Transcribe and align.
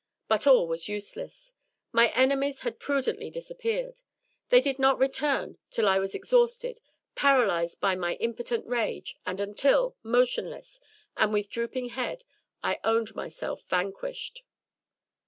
But 0.27 0.47
all 0.47 0.67
was 0.67 0.89
useless. 0.89 1.53
My 1.91 2.09
enemies 2.13 2.61
had 2.61 2.79
prudently 2.79 3.29
disappeared; 3.29 4.01
they 4.49 4.59
did 4.59 4.79
not 4.79 4.97
return 4.97 5.59
till 5.69 5.87
I 5.87 5.99
was 5.99 6.15
ex 6.15 6.31
hausted, 6.31 6.79
paralyzed 7.13 7.79
by 7.79 7.95
my 7.95 8.15
impotent 8.15 8.65
rage, 8.65 9.17
and 9.27 9.39
until, 9.39 9.95
motionless 10.01 10.79
and 11.15 11.31
with 11.31 11.51
drooping 11.51 11.89
head, 11.89 12.23
I 12.63 12.79
owned 12.83 13.13
myself 13.13 13.63
vanquished! 13.69 14.41